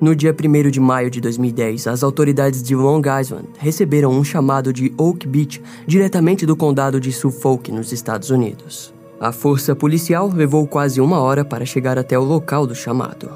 [0.00, 4.72] No dia 1 de maio de 2010, as autoridades de Long Island receberam um chamado
[4.72, 8.94] de Oak Beach diretamente do condado de Suffolk, nos Estados Unidos.
[9.18, 13.28] A força policial levou quase uma hora para chegar até o local do chamado.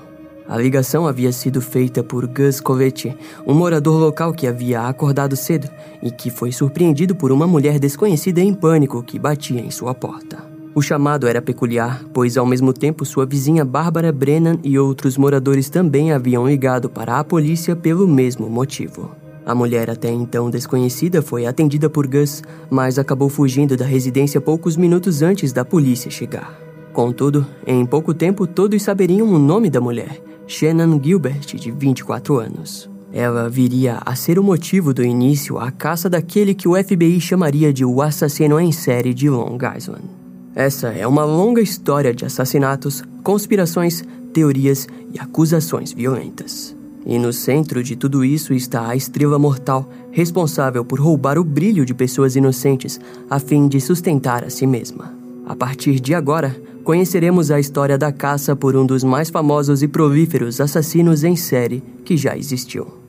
[0.49, 5.69] A ligação havia sido feita por Gus Covetti, um morador local que havia acordado cedo
[6.01, 10.52] e que foi surpreendido por uma mulher desconhecida em pânico que batia em sua porta.
[10.75, 15.69] O chamado era peculiar, pois ao mesmo tempo sua vizinha Bárbara Brennan e outros moradores
[15.69, 19.11] também haviam ligado para a polícia pelo mesmo motivo.
[19.45, 24.77] A mulher até então desconhecida foi atendida por Gus, mas acabou fugindo da residência poucos
[24.77, 26.59] minutos antes da polícia chegar.
[26.93, 32.89] Contudo, em pouco tempo todos saberiam o nome da mulher, Shannon Gilbert, de 24 anos.
[33.13, 37.71] Ela viria a ser o motivo do início à caça daquele que o FBI chamaria
[37.73, 40.22] de o assassino em série de Long Island.
[40.55, 46.77] Essa é uma longa história de assassinatos, conspirações, teorias e acusações violentas.
[47.05, 51.85] E no centro de tudo isso está a estrela mortal, responsável por roubar o brilho
[51.85, 55.13] de pessoas inocentes a fim de sustentar a si mesma.
[55.47, 59.89] A partir de agora, conheceremos a história da caça por um dos mais famosos e
[59.89, 63.02] prolíferos assassinos em série que já existiu.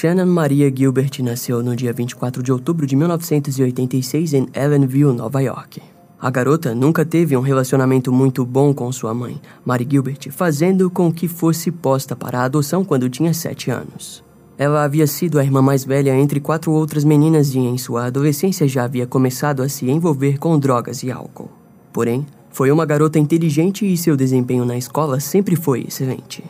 [0.00, 5.82] Shannon Maria Gilbert nasceu no dia 24 de outubro de 1986 em Ellenville, Nova York.
[6.18, 11.12] A garota nunca teve um relacionamento muito bom com sua mãe, Mary Gilbert, fazendo com
[11.12, 14.24] que fosse posta para adoção quando tinha 7 anos.
[14.56, 18.66] Ela havia sido a irmã mais velha entre quatro outras meninas e em sua adolescência
[18.66, 21.50] já havia começado a se envolver com drogas e álcool.
[21.92, 26.42] Porém, foi uma garota inteligente e seu desempenho na escola sempre foi excelente.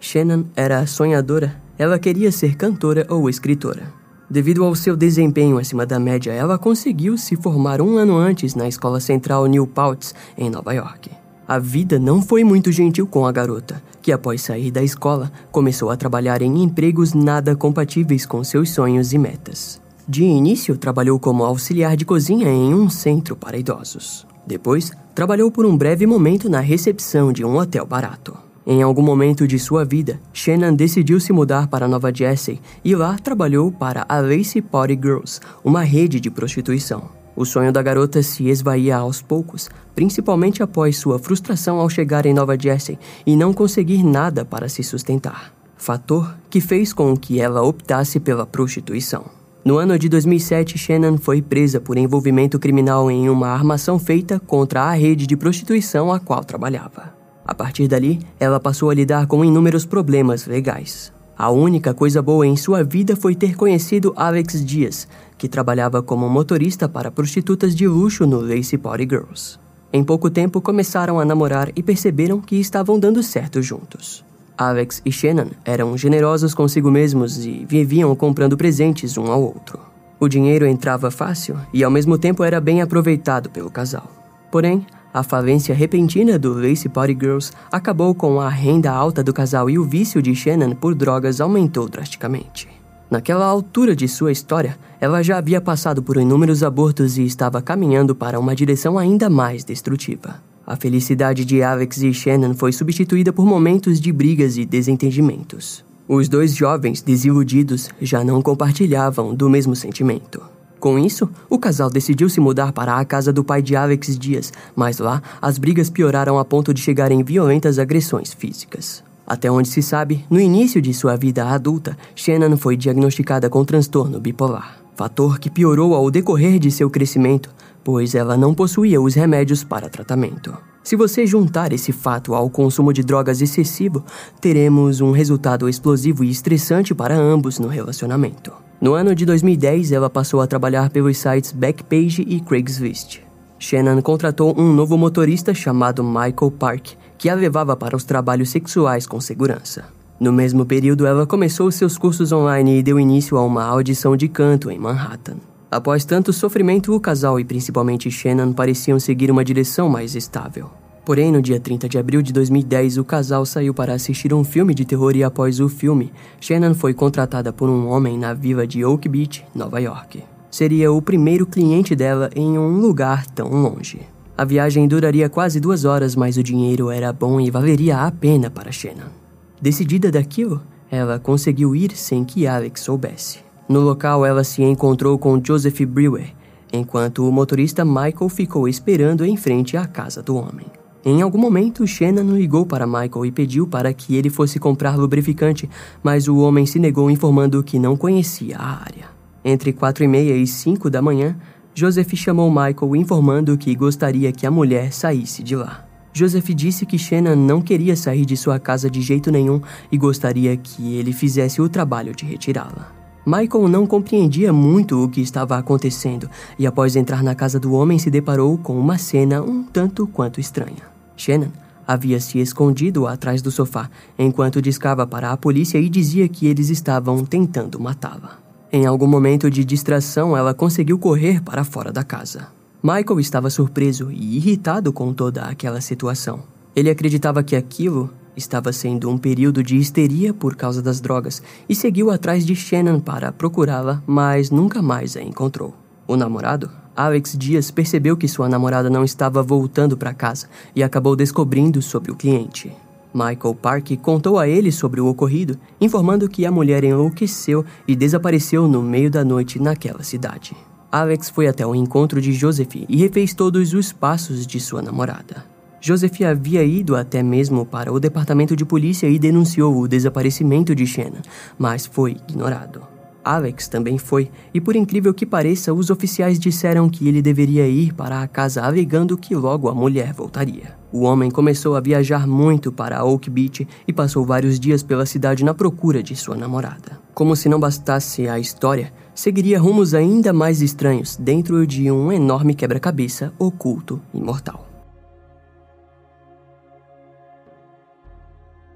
[0.00, 3.92] Shannon era sonhadora ela queria ser cantora ou escritora.
[4.28, 8.66] Devido ao seu desempenho acima da média, ela conseguiu se formar um ano antes na
[8.66, 11.10] Escola Central New Paltz, em Nova York.
[11.46, 15.90] A vida não foi muito gentil com a garota, que após sair da escola começou
[15.90, 19.80] a trabalhar em empregos nada compatíveis com seus sonhos e metas.
[20.08, 24.26] De início, trabalhou como auxiliar de cozinha em um centro para idosos.
[24.46, 28.43] Depois, trabalhou por um breve momento na recepção de um hotel barato.
[28.66, 33.18] Em algum momento de sua vida, Shannon decidiu se mudar para Nova Jersey e lá
[33.18, 37.10] trabalhou para a Lacey Potty Girls, uma rede de prostituição.
[37.36, 42.32] O sonho da garota se esvaía aos poucos, principalmente após sua frustração ao chegar em
[42.32, 45.52] Nova Jersey e não conseguir nada para se sustentar.
[45.76, 49.26] Fator que fez com que ela optasse pela prostituição.
[49.62, 54.84] No ano de 2007, Shannon foi presa por envolvimento criminal em uma armação feita contra
[54.84, 57.13] a rede de prostituição a qual trabalhava.
[57.46, 61.12] A partir dali, ela passou a lidar com inúmeros problemas legais.
[61.36, 66.28] A única coisa boa em sua vida foi ter conhecido Alex Dias, que trabalhava como
[66.28, 69.58] motorista para prostitutas de luxo no Lacy Party Girls.
[69.92, 74.24] Em pouco tempo começaram a namorar e perceberam que estavam dando certo juntos.
[74.56, 79.80] Alex e Shannon eram generosos consigo mesmos e viviam comprando presentes um ao outro.
[80.20, 84.08] O dinheiro entrava fácil e ao mesmo tempo era bem aproveitado pelo casal.
[84.50, 89.70] Porém, a falência repentina do Lace Party Girls acabou com a renda alta do casal
[89.70, 92.66] e o vício de Shannon por drogas aumentou drasticamente.
[93.08, 98.12] Naquela altura de sua história, ela já havia passado por inúmeros abortos e estava caminhando
[98.12, 100.42] para uma direção ainda mais destrutiva.
[100.66, 105.84] A felicidade de Alex e Shannon foi substituída por momentos de brigas e desentendimentos.
[106.08, 110.53] Os dois jovens desiludidos já não compartilhavam do mesmo sentimento.
[110.84, 114.52] Com isso, o casal decidiu se mudar para a casa do pai de Alex Dias,
[114.76, 119.02] mas lá as brigas pioraram a ponto de chegar em violentas agressões físicas.
[119.26, 124.20] Até onde se sabe, no início de sua vida adulta, Shannon foi diagnosticada com transtorno
[124.20, 127.50] bipolar, fator que piorou ao decorrer de seu crescimento,
[127.82, 130.56] pois ela não possuía os remédios para tratamento.
[130.82, 134.04] Se você juntar esse fato ao consumo de drogas excessivo,
[134.40, 138.52] teremos um resultado explosivo e estressante para ambos no relacionamento.
[138.80, 143.20] No ano de 2010, ela passou a trabalhar pelos sites Backpage e Craigslist.
[143.58, 149.06] Shannon contratou um novo motorista chamado Michael Park, que a levava para os trabalhos sexuais
[149.06, 149.93] com segurança.
[150.18, 154.28] No mesmo período, ela começou seus cursos online e deu início a uma audição de
[154.28, 155.36] canto em Manhattan.
[155.70, 160.70] Após tanto sofrimento, o casal e principalmente Shannon pareciam seguir uma direção mais estável.
[161.04, 164.72] Porém, no dia 30 de abril de 2010, o casal saiu para assistir um filme
[164.72, 168.84] de terror e após o filme, Shannon foi contratada por um homem na vila de
[168.84, 170.22] Oak Beach, Nova York.
[170.48, 174.00] Seria o primeiro cliente dela em um lugar tão longe.
[174.38, 178.48] A viagem duraria quase duas horas, mas o dinheiro era bom e valeria a pena
[178.48, 179.23] para Shannon.
[179.64, 183.38] Decidida daquilo, ela conseguiu ir sem que Alex soubesse.
[183.66, 186.34] No local, ela se encontrou com Joseph Brewer,
[186.70, 190.66] enquanto o motorista Michael ficou esperando em frente à casa do homem.
[191.02, 195.66] Em algum momento, Shannon ligou para Michael e pediu para que ele fosse comprar lubrificante,
[196.02, 199.06] mas o homem se negou informando que não conhecia a área.
[199.42, 201.38] Entre quatro e meia e cinco da manhã,
[201.74, 205.86] Joseph chamou Michael informando que gostaria que a mulher saísse de lá.
[206.16, 210.56] Joseph disse que Shannon não queria sair de sua casa de jeito nenhum e gostaria
[210.56, 212.92] que ele fizesse o trabalho de retirá-la.
[213.26, 217.98] Michael não compreendia muito o que estava acontecendo e, após entrar na casa do homem,
[217.98, 220.84] se deparou com uma cena um tanto quanto estranha.
[221.16, 221.50] Shannon
[221.84, 226.70] havia se escondido atrás do sofá enquanto discava para a polícia e dizia que eles
[226.70, 228.38] estavam tentando matá-la.
[228.70, 232.53] Em algum momento de distração, ela conseguiu correr para fora da casa.
[232.84, 236.42] Michael estava surpreso e irritado com toda aquela situação.
[236.76, 241.74] Ele acreditava que aquilo Estava sendo um período de histeria por causa das drogas e
[241.74, 245.72] seguiu atrás de Shannon para procurá-la, mas nunca mais a encontrou.
[246.06, 251.14] O namorado, Alex Dias, percebeu que sua namorada não estava voltando para casa e acabou
[251.14, 252.72] descobrindo sobre o cliente.
[253.14, 258.66] Michael Park contou a ele sobre o ocorrido, informando que a mulher enlouqueceu e desapareceu
[258.66, 260.56] no meio da noite naquela cidade.
[260.94, 265.44] Alex foi até o encontro de Joseph e refez todos os passos de sua namorada.
[265.80, 270.86] Joseph havia ido até mesmo para o departamento de polícia e denunciou o desaparecimento de
[270.86, 271.20] Shannon,
[271.58, 272.82] mas foi ignorado.
[273.24, 277.92] Alex também foi, e por incrível que pareça, os oficiais disseram que ele deveria ir
[277.92, 280.76] para a casa alegando que logo a mulher voltaria.
[280.92, 285.44] O homem começou a viajar muito para Oak Beach e passou vários dias pela cidade
[285.44, 287.00] na procura de sua namorada.
[287.12, 292.54] Como se não bastasse a história, seguiria rumos ainda mais estranhos dentro de um enorme
[292.54, 294.66] quebra-cabeça oculto e mortal.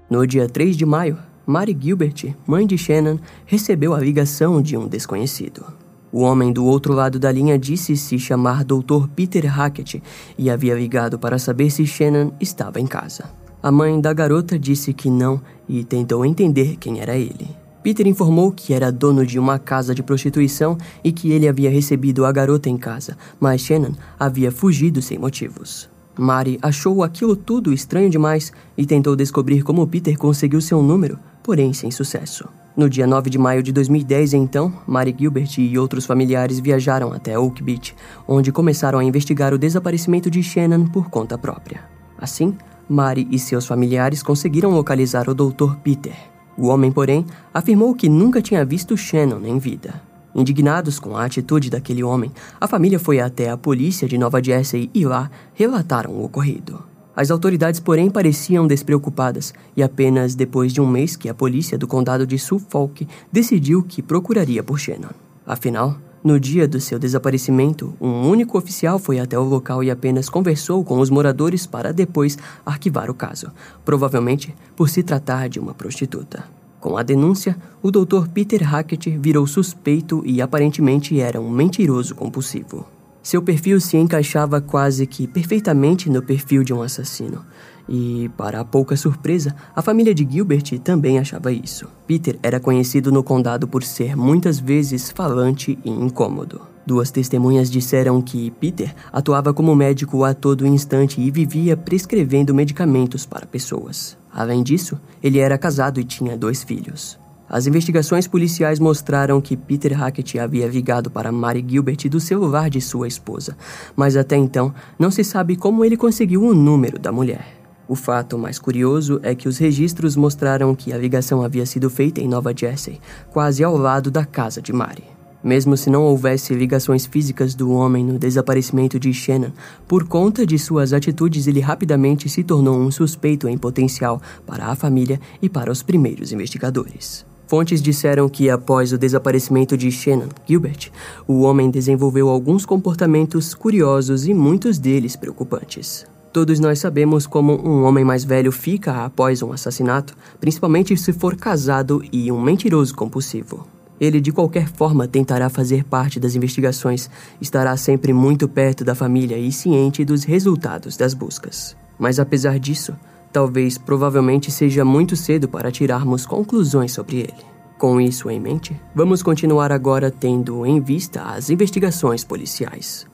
[0.09, 4.87] No dia 3 de maio, Mary Gilbert, mãe de Shannon, recebeu a ligação de um
[4.87, 5.65] desconhecido.
[6.11, 9.07] O homem do outro lado da linha disse se chamar Dr.
[9.15, 10.01] Peter Hackett
[10.37, 13.29] e havia ligado para saber se Shannon estava em casa.
[13.61, 17.47] A mãe da garota disse que não e tentou entender quem era ele.
[17.81, 22.25] Peter informou que era dono de uma casa de prostituição e que ele havia recebido
[22.25, 25.89] a garota em casa, mas Shannon havia fugido sem motivos.
[26.17, 31.71] Mari achou aquilo tudo estranho demais e tentou descobrir como Peter conseguiu seu número, porém
[31.71, 32.49] sem sucesso.
[32.75, 37.37] No dia 9 de maio de 2010, então, Mari Gilbert e outros familiares viajaram até
[37.37, 37.95] Oak Beach,
[38.27, 41.83] onde começaram a investigar o desaparecimento de Shannon por conta própria.
[42.17, 42.55] Assim,
[42.87, 45.75] Mari e seus familiares conseguiram localizar o Dr.
[45.83, 46.15] Peter.
[46.59, 50.01] O homem, porém, afirmou que nunca tinha visto Shannon em vida.
[50.35, 54.91] Indignados com a atitude daquele homem, a família foi até a polícia de Nova Jersey
[54.93, 56.83] e lá relataram o ocorrido.
[57.15, 61.87] As autoridades, porém, pareciam despreocupadas e apenas depois de um mês que a polícia do
[61.87, 65.11] condado de Suffolk decidiu que procuraria por Shannon.
[65.45, 70.29] Afinal, no dia do seu desaparecimento, um único oficial foi até o local e apenas
[70.29, 73.51] conversou com os moradores para depois arquivar o caso,
[73.85, 76.43] provavelmente por se tratar de uma prostituta.
[76.79, 78.27] Com a denúncia, o Dr.
[78.33, 82.85] Peter Hackett virou suspeito e aparentemente era um mentiroso compulsivo.
[83.21, 87.45] Seu perfil se encaixava quase que perfeitamente no perfil de um assassino.
[87.91, 91.87] E, para pouca surpresa, a família de Gilbert também achava isso.
[92.05, 96.61] Peter era conhecido no condado por ser muitas vezes falante e incômodo.
[96.85, 103.25] Duas testemunhas disseram que Peter atuava como médico a todo instante e vivia prescrevendo medicamentos
[103.25, 104.15] para pessoas.
[104.31, 107.19] Além disso, ele era casado e tinha dois filhos.
[107.49, 112.79] As investigações policiais mostraram que Peter Hackett havia ligado para Mary Gilbert do celular de
[112.79, 113.57] sua esposa,
[113.95, 117.58] mas até então não se sabe como ele conseguiu o número da mulher.
[117.89, 122.21] O fato mais curioso é que os registros mostraram que a ligação havia sido feita
[122.21, 125.05] em Nova Jersey, quase ao lado da casa de Mary.
[125.43, 129.51] Mesmo se não houvesse ligações físicas do homem no desaparecimento de Shannon,
[129.87, 134.75] por conta de suas atitudes, ele rapidamente se tornou um suspeito em potencial para a
[134.75, 137.25] família e para os primeiros investigadores.
[137.47, 140.91] Fontes disseram que após o desaparecimento de Shannon Gilbert,
[141.27, 146.05] o homem desenvolveu alguns comportamentos curiosos e muitos deles preocupantes.
[146.31, 151.35] Todos nós sabemos como um homem mais velho fica após um assassinato, principalmente se for
[151.35, 153.67] casado e um mentiroso compulsivo.
[153.99, 157.09] Ele de qualquer forma tentará fazer parte das investigações,
[157.41, 161.75] estará sempre muito perto da família e ciente dos resultados das buscas.
[161.97, 162.95] Mas apesar disso,
[163.33, 167.49] talvez provavelmente seja muito cedo para tirarmos conclusões sobre ele.
[167.77, 173.07] Com isso em mente, vamos continuar agora tendo em vista as investigações policiais.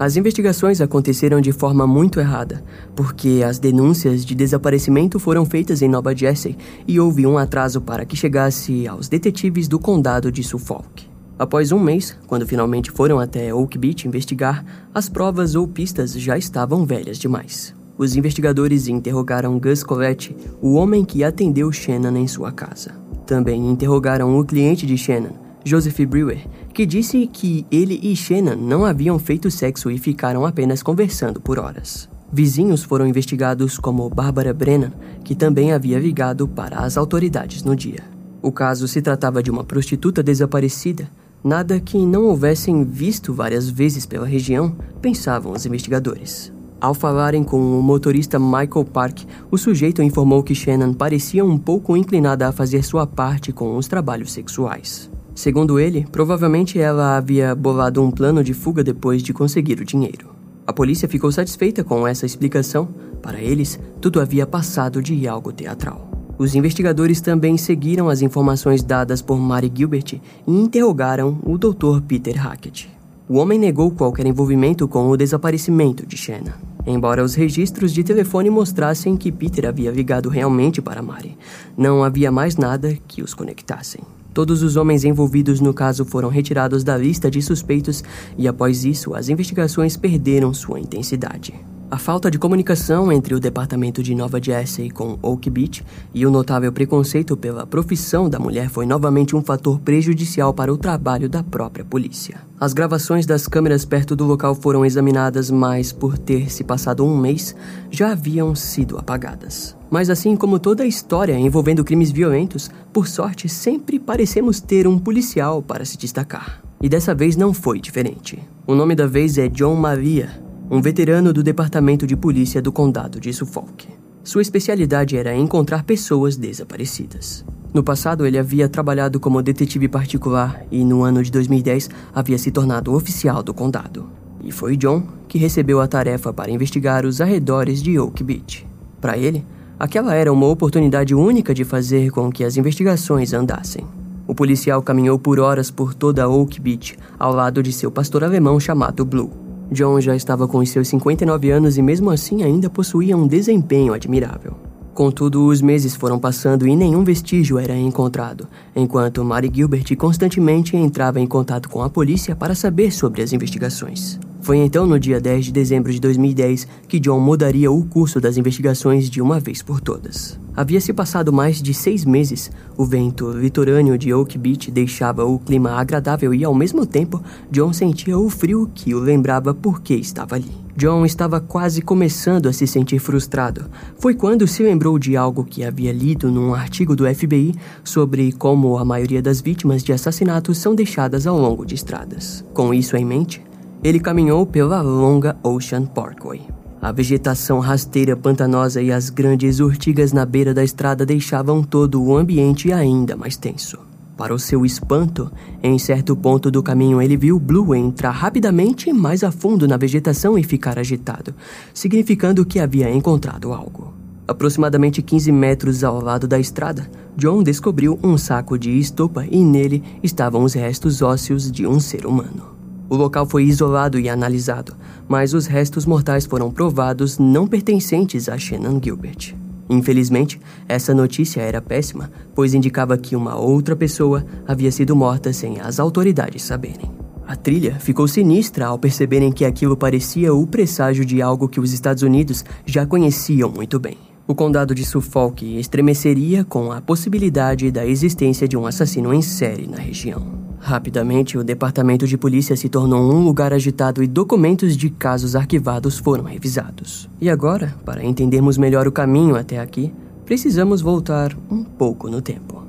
[0.00, 2.64] As investigações aconteceram de forma muito errada,
[2.96, 6.56] porque as denúncias de desaparecimento foram feitas em Nova Jersey
[6.88, 11.06] e houve um atraso para que chegasse aos detetives do condado de Suffolk.
[11.38, 14.64] Após um mês, quando finalmente foram até Oak Beach investigar,
[14.94, 17.74] as provas ou pistas já estavam velhas demais.
[17.98, 22.94] Os investigadores interrogaram Gus Colette, o homem que atendeu Shannon em sua casa.
[23.26, 28.84] Também interrogaram o cliente de Shannon, Joseph Brewer, que disse que ele e Shannon não
[28.84, 32.08] haviam feito sexo e ficaram apenas conversando por horas.
[32.32, 34.92] Vizinhos foram investigados como Barbara Brennan,
[35.24, 38.04] que também havia ligado para as autoridades no dia.
[38.40, 41.10] O caso se tratava de uma prostituta desaparecida,
[41.42, 46.52] nada que não houvessem visto várias vezes pela região, pensavam os investigadores.
[46.80, 51.94] Ao falarem com o motorista Michael Park, o sujeito informou que Shannon parecia um pouco
[51.96, 55.09] inclinada a fazer sua parte com os trabalhos sexuais.
[55.40, 60.28] Segundo ele, provavelmente ela havia bolado um plano de fuga depois de conseguir o dinheiro.
[60.66, 62.90] A polícia ficou satisfeita com essa explicação.
[63.22, 66.10] Para eles, tudo havia passado de algo teatral.
[66.36, 72.02] Os investigadores também seguiram as informações dadas por Mary Gilbert e interrogaram o Dr.
[72.06, 72.90] Peter Hackett.
[73.26, 76.54] O homem negou qualquer envolvimento com o desaparecimento de Shanna.
[76.86, 81.38] Embora os registros de telefone mostrassem que Peter havia ligado realmente para Mary,
[81.78, 84.02] não havia mais nada que os conectassem.
[84.32, 88.04] Todos os homens envolvidos no caso foram retirados da lista de suspeitos
[88.38, 91.54] e, após isso, as investigações perderam sua intensidade.
[91.90, 96.30] A falta de comunicação entre o departamento de Nova Jersey com Oak Beach e o
[96.30, 101.42] notável preconceito pela profissão da mulher foi novamente um fator prejudicial para o trabalho da
[101.42, 102.42] própria polícia.
[102.60, 107.18] As gravações das câmeras perto do local foram examinadas, mas por ter se passado um
[107.18, 107.56] mês,
[107.90, 109.76] já haviam sido apagadas.
[109.90, 114.96] Mas assim como toda a história envolvendo crimes violentos, por sorte sempre parecemos ter um
[114.96, 116.62] policial para se destacar.
[116.80, 118.38] E dessa vez não foi diferente.
[118.64, 123.18] O nome da vez é John Maria, um veterano do Departamento de Polícia do Condado
[123.18, 123.88] de Suffolk.
[124.22, 127.44] Sua especialidade era encontrar pessoas desaparecidas.
[127.74, 132.52] No passado, ele havia trabalhado como detetive particular e, no ano de 2010, havia se
[132.52, 134.08] tornado oficial do condado.
[134.44, 138.64] E foi John que recebeu a tarefa para investigar os arredores de Oak Beach.
[139.00, 139.44] Para ele,
[139.76, 143.84] aquela era uma oportunidade única de fazer com que as investigações andassem.
[144.24, 148.60] O policial caminhou por horas por toda Oak Beach, ao lado de seu pastor alemão
[148.60, 149.49] chamado Blue.
[149.70, 154.56] John já estava com seus 59 anos e, mesmo assim, ainda possuía um desempenho admirável.
[154.92, 161.20] Contudo, os meses foram passando e nenhum vestígio era encontrado, enquanto Mary Gilbert constantemente entrava
[161.20, 164.18] em contato com a polícia para saber sobre as investigações.
[164.42, 168.36] Foi então no dia 10 de dezembro de 2010 que John mudaria o curso das
[168.36, 170.38] investigações de uma vez por todas.
[170.56, 175.38] Havia se passado mais de seis meses, o vento litorâneo de Oak Beach deixava o
[175.38, 179.94] clima agradável e, ao mesmo tempo, John sentia o frio que o lembrava por que
[179.94, 180.50] estava ali.
[180.76, 183.66] John estava quase começando a se sentir frustrado.
[183.98, 187.54] Foi quando se lembrou de algo que havia lido num artigo do FBI
[187.84, 192.44] sobre como a maioria das vítimas de assassinatos são deixadas ao longo de estradas.
[192.54, 193.42] Com isso em mente,
[193.82, 196.42] ele caminhou pela longa Ocean Parkway.
[196.82, 202.16] A vegetação rasteira pantanosa e as grandes urtigas na beira da estrada deixavam todo o
[202.16, 203.78] ambiente ainda mais tenso.
[204.16, 205.30] Para o seu espanto,
[205.62, 210.38] em certo ponto do caminho ele viu Blue entrar rapidamente mais a fundo na vegetação
[210.38, 211.34] e ficar agitado,
[211.72, 213.94] significando que havia encontrado algo.
[214.28, 219.82] Aproximadamente 15 metros ao lado da estrada, John descobriu um saco de estopa e nele
[220.02, 222.59] estavam os restos ósseos de um ser humano.
[222.90, 224.76] O local foi isolado e analisado,
[225.08, 229.32] mas os restos mortais foram provados não pertencentes a Shannon Gilbert.
[229.70, 235.60] Infelizmente, essa notícia era péssima, pois indicava que uma outra pessoa havia sido morta sem
[235.60, 236.90] as autoridades saberem.
[237.24, 241.72] A trilha ficou sinistra ao perceberem que aquilo parecia o presságio de algo que os
[241.72, 244.09] Estados Unidos já conheciam muito bem.
[244.30, 249.66] O condado de Suffolk estremeceria com a possibilidade da existência de um assassino em série
[249.66, 250.24] na região.
[250.60, 255.98] Rapidamente, o departamento de polícia se tornou um lugar agitado e documentos de casos arquivados
[255.98, 257.10] foram revisados.
[257.20, 259.92] E agora, para entendermos melhor o caminho até aqui,
[260.24, 262.62] precisamos voltar um pouco no tempo.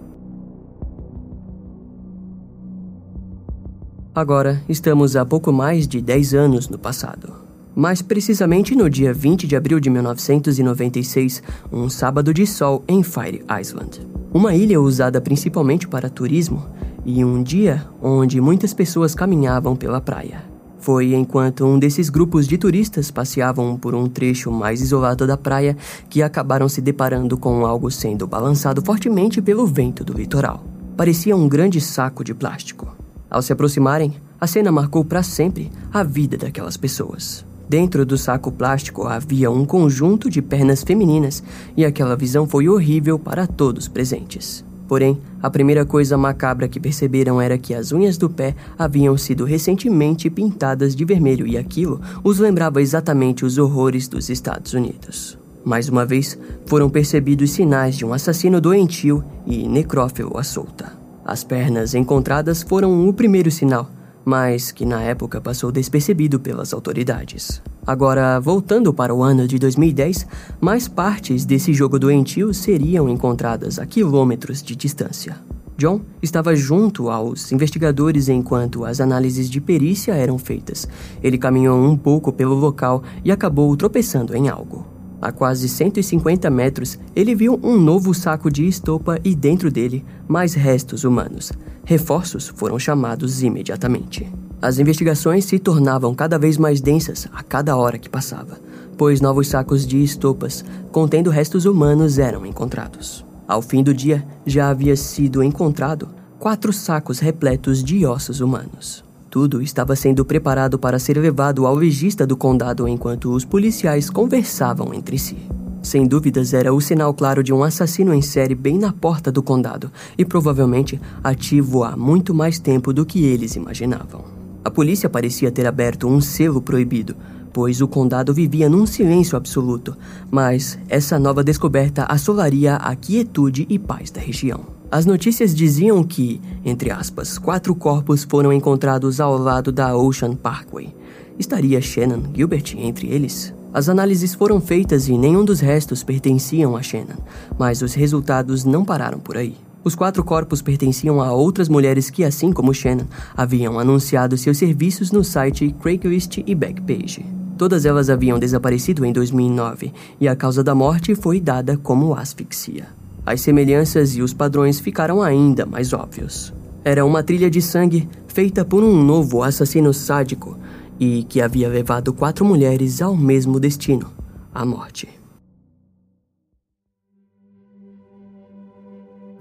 [4.16, 7.41] Agora, estamos há pouco mais de 10 anos no passado.
[7.76, 13.44] Mais precisamente no dia 20 de abril de 1996, um sábado de sol em Fire
[13.60, 14.08] Island.
[14.34, 16.66] Uma ilha usada principalmente para turismo
[17.06, 20.44] e um dia onde muitas pessoas caminhavam pela praia.
[20.80, 25.78] Foi enquanto um desses grupos de turistas passeavam por um trecho mais isolado da praia
[26.10, 30.64] que acabaram se deparando com algo sendo balançado fortemente pelo vento do litoral.
[30.98, 32.96] Parecia um grande saco de plástico.
[33.30, 37.46] Ao se aproximarem, a cena marcou para sempre a vida daquelas pessoas.
[37.72, 41.42] Dentro do saco plástico havia um conjunto de pernas femininas
[41.78, 44.62] e aquela visão foi horrível para todos presentes.
[44.90, 49.46] Porém, a primeira coisa macabra que perceberam era que as unhas do pé haviam sido
[49.46, 55.40] recentemente pintadas de vermelho e aquilo os lembrava exatamente os horrores dos Estados Unidos.
[55.64, 60.92] Mais uma vez, foram percebidos sinais de um assassino doentio e necrófilo à solta.
[61.24, 63.90] As pernas encontradas foram o primeiro sinal,
[64.24, 67.62] mas que na época passou despercebido pelas autoridades.
[67.86, 70.28] Agora, voltando para o ano de 2010,
[70.60, 75.38] mais partes desse jogo doentio seriam encontradas a quilômetros de distância.
[75.78, 80.88] John estava junto aos investigadores enquanto as análises de perícia eram feitas.
[81.24, 85.01] Ele caminhou um pouco pelo local e acabou tropeçando em algo.
[85.22, 90.56] A quase 150 metros, ele viu um novo saco de estopa e dentro dele mais
[90.56, 91.52] restos humanos.
[91.86, 94.28] Reforços foram chamados imediatamente.
[94.60, 98.60] As investigações se tornavam cada vez mais densas a cada hora que passava,
[98.98, 103.24] pois novos sacos de estopas contendo restos humanos eram encontrados.
[103.48, 106.10] Ao fim do dia, já havia sido encontrado
[106.40, 109.04] quatro sacos repletos de ossos humanos.
[109.32, 114.94] Tudo estava sendo preparado para ser levado ao legista do condado enquanto os policiais conversavam
[114.94, 115.38] entre si.
[115.82, 119.42] Sem dúvidas, era o sinal claro de um assassino em série bem na porta do
[119.42, 124.26] condado e provavelmente ativo há muito mais tempo do que eles imaginavam.
[124.66, 127.16] A polícia parecia ter aberto um selo proibido,
[127.54, 129.96] pois o condado vivia num silêncio absoluto,
[130.30, 134.81] mas essa nova descoberta assolaria a quietude e paz da região.
[134.92, 140.94] As notícias diziam que, entre aspas, quatro corpos foram encontrados ao lado da Ocean Parkway.
[141.40, 143.54] Estaria Shannon Gilbert entre eles?
[143.74, 147.24] As análises foram feitas e nenhum dos restos pertenciam a Shannon,
[147.58, 149.56] mas os resultados não pararam por aí.
[149.82, 155.10] Os quatro corpos pertenciam a outras mulheres que, assim como Shannon, haviam anunciado seus serviços
[155.10, 157.26] no site Craigslist e Backpage.
[157.58, 163.01] Todas elas haviam desaparecido em 2009 e a causa da morte foi dada como asfixia.
[163.26, 166.54] As semelhanças e os padrões ficaram ainda mais óbvios.
[166.84, 170.58] Era uma trilha de sangue feita por um novo assassino sádico
[171.00, 174.12] e que havia levado quatro mulheres ao mesmo destino
[174.54, 175.08] a morte.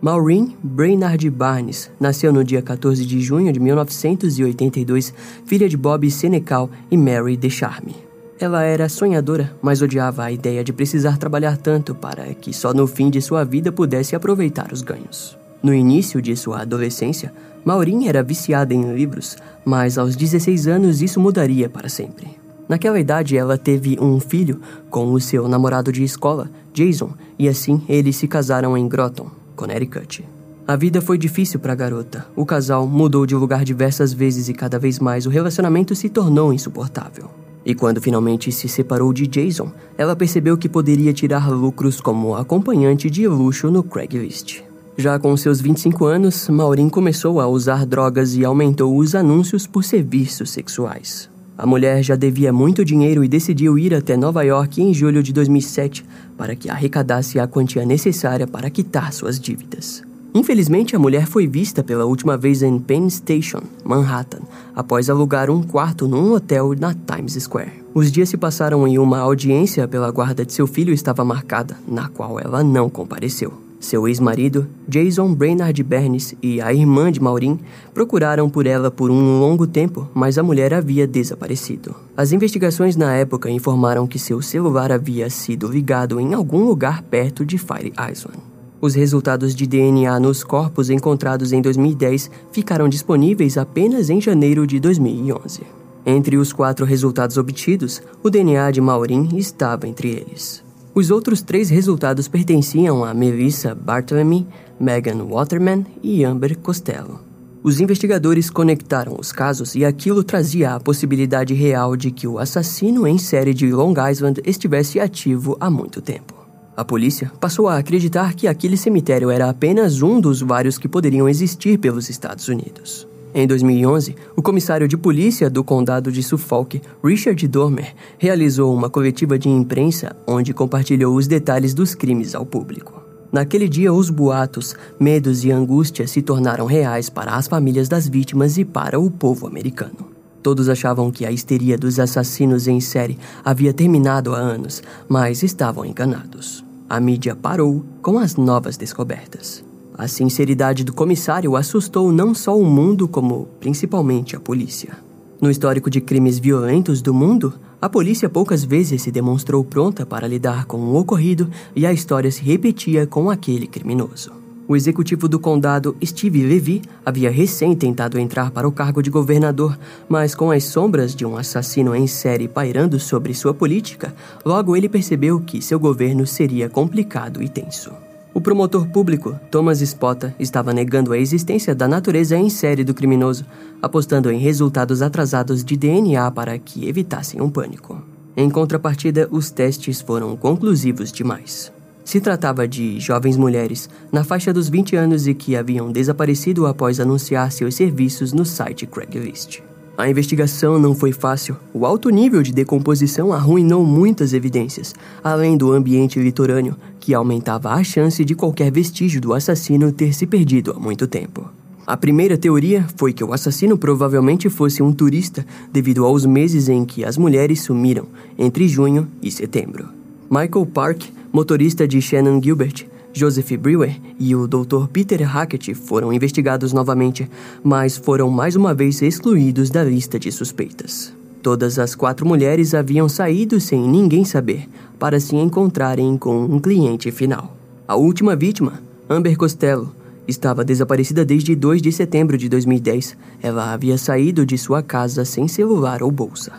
[0.00, 5.12] Maureen Brainard Barnes nasceu no dia 14 de junho de 1982,
[5.44, 8.09] filha de Bob Senecal e Mary DeCharme.
[8.40, 12.86] Ela era sonhadora, mas odiava a ideia de precisar trabalhar tanto para que só no
[12.86, 15.38] fim de sua vida pudesse aproveitar os ganhos.
[15.62, 21.20] No início de sua adolescência, Maureen era viciada em livros, mas aos 16 anos isso
[21.20, 22.28] mudaria para sempre.
[22.66, 27.82] Naquela idade, ela teve um filho com o seu namorado de escola, Jason, e assim
[27.90, 30.26] eles se casaram em Groton, Connecticut.
[30.66, 32.26] A vida foi difícil para a garota.
[32.34, 36.54] O casal mudou de lugar diversas vezes e cada vez mais o relacionamento se tornou
[36.54, 37.28] insuportável.
[37.64, 43.10] E quando finalmente se separou de Jason, ela percebeu que poderia tirar lucros como acompanhante
[43.10, 44.62] de luxo no Craigslist.
[44.96, 49.84] Já com seus 25 anos, Maureen começou a usar drogas e aumentou os anúncios por
[49.84, 51.30] serviços sexuais.
[51.56, 55.32] A mulher já devia muito dinheiro e decidiu ir até Nova York em julho de
[55.32, 56.04] 2007
[56.36, 60.09] para que arrecadasse a quantia necessária para quitar suas dívidas.
[60.32, 64.42] Infelizmente, a mulher foi vista pela última vez em Penn Station, Manhattan,
[64.74, 67.82] após alugar um quarto num hotel na Times Square.
[67.92, 72.08] Os dias se passaram e uma audiência pela guarda de seu filho estava marcada, na
[72.08, 73.52] qual ela não compareceu.
[73.80, 77.58] Seu ex-marido, Jason Brainard Bernes, e a irmã de Maureen
[77.92, 81.96] procuraram por ela por um longo tempo, mas a mulher havia desaparecido.
[82.14, 87.44] As investigações na época informaram que seu celular havia sido ligado em algum lugar perto
[87.44, 88.49] de Fire Island.
[88.80, 94.80] Os resultados de DNA nos corpos encontrados em 2010 ficaram disponíveis apenas em janeiro de
[94.80, 95.62] 2011.
[96.06, 100.64] Entre os quatro resultados obtidos, o DNA de Maureen estava entre eles.
[100.94, 104.46] Os outros três resultados pertenciam a Melissa Bartholomew,
[104.80, 107.20] Megan Waterman e Amber Costello.
[107.62, 113.06] Os investigadores conectaram os casos e aquilo trazia a possibilidade real de que o assassino
[113.06, 116.39] em série de Long Island estivesse ativo há muito tempo.
[116.76, 121.28] A polícia passou a acreditar que aquele cemitério era apenas um dos vários que poderiam
[121.28, 123.06] existir pelos Estados Unidos.
[123.32, 129.38] Em 2011, o comissário de polícia do condado de Suffolk, Richard Dormer, realizou uma coletiva
[129.38, 133.00] de imprensa onde compartilhou os detalhes dos crimes ao público.
[133.32, 138.58] Naquele dia, os boatos, medos e angústias se tornaram reais para as famílias das vítimas
[138.58, 140.09] e para o povo americano.
[140.42, 145.84] Todos achavam que a histeria dos assassinos em série havia terminado há anos, mas estavam
[145.84, 146.64] enganados.
[146.88, 149.64] A mídia parou com as novas descobertas.
[149.96, 154.96] A sinceridade do comissário assustou não só o mundo, como principalmente a polícia.
[155.40, 160.26] No histórico de crimes violentos do mundo, a polícia poucas vezes se demonstrou pronta para
[160.26, 164.39] lidar com o ocorrido e a história se repetia com aquele criminoso.
[164.70, 169.76] O executivo do condado, Steve Levy, havia recém tentado entrar para o cargo de governador,
[170.08, 174.88] mas com as sombras de um assassino em série pairando sobre sua política, logo ele
[174.88, 177.90] percebeu que seu governo seria complicado e tenso.
[178.32, 183.44] O promotor público, Thomas Spota, estava negando a existência da natureza em série do criminoso,
[183.82, 188.00] apostando em resultados atrasados de DNA para que evitassem um pânico.
[188.36, 191.72] Em contrapartida, os testes foram conclusivos demais.
[192.04, 196.98] Se tratava de jovens mulheres na faixa dos 20 anos e que haviam desaparecido após
[196.98, 199.62] anunciar seus serviços no site Craigslist.
[200.00, 201.56] A investigação não foi fácil.
[201.74, 207.84] O alto nível de decomposição arruinou muitas evidências, além do ambiente litorâneo, que aumentava a
[207.84, 211.50] chance de qualquer vestígio do assassino ter se perdido há muito tempo.
[211.86, 216.82] A primeira teoria foi que o assassino provavelmente fosse um turista devido aos meses em
[216.84, 218.06] que as mulheres sumiram,
[218.38, 219.99] entre junho e setembro.
[220.32, 224.86] Michael Park, motorista de Shannon Gilbert, Joseph Brewer e o Dr.
[224.92, 227.28] Peter Hackett foram investigados novamente,
[227.64, 231.12] mas foram mais uma vez excluídos da lista de suspeitas.
[231.42, 234.68] Todas as quatro mulheres haviam saído sem ninguém saber,
[235.00, 237.56] para se encontrarem com um cliente final.
[237.88, 238.74] A última vítima,
[239.08, 239.92] Amber Costello,
[240.28, 243.16] estava desaparecida desde 2 de setembro de 2010.
[243.42, 246.52] Ela havia saído de sua casa sem celular ou bolsa.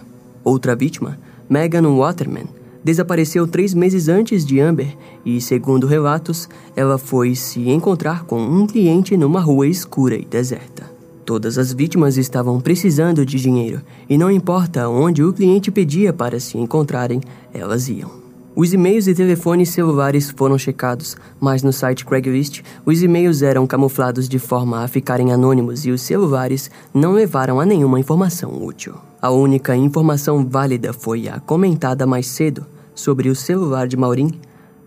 [0.44, 1.18] Outra vítima,
[1.50, 2.48] Megan Waterman,
[2.84, 8.66] desapareceu três meses antes de Amber e, segundo relatos, ela foi se encontrar com um
[8.66, 10.90] cliente numa rua escura e deserta.
[11.26, 16.40] Todas as vítimas estavam precisando de dinheiro e não importa onde o cliente pedia para
[16.40, 17.22] se encontrarem,
[17.54, 18.21] elas iam.
[18.54, 24.28] Os e-mails e telefones celulares foram checados, mas no site Craigslist, os e-mails eram camuflados
[24.28, 28.96] de forma a ficarem anônimos e os celulares não levaram a nenhuma informação útil.
[29.22, 34.32] A única informação válida foi a comentada mais cedo sobre o celular de Maureen,